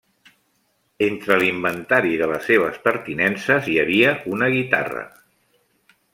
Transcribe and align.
Entre 1.07 1.37
l'inventari 1.43 2.15
de 2.21 2.29
les 2.31 2.49
seves 2.53 2.81
pertinences 2.89 3.71
hi 3.75 3.77
havia 3.83 4.15
una 4.35 4.49
guitarra. 4.57 5.07